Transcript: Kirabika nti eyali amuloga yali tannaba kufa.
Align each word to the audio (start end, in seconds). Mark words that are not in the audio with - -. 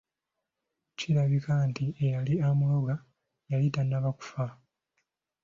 Kirabika 0.97 1.53
nti 1.69 1.85
eyali 2.05 2.35
amuloga 2.49 2.95
yali 3.51 3.67
tannaba 3.75 4.09
kufa. 4.19 4.45